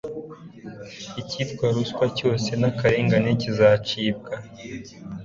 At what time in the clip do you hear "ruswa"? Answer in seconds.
1.75-2.05